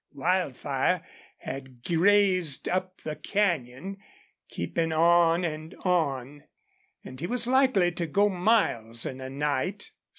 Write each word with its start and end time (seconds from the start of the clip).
Wildfire 0.13 1.05
had 1.37 1.83
grazed 1.83 2.67
up 2.67 3.01
the 3.01 3.15
canyon, 3.15 3.97
keeping 4.49 4.91
on 4.91 5.43
and 5.43 5.75
on, 5.81 6.45
and 7.03 7.19
he 7.19 7.27
was 7.27 7.45
likely 7.45 7.91
to 7.91 8.07
go 8.07 8.27
miles 8.27 9.05
in 9.05 9.21
a 9.21 9.29
night. 9.29 9.91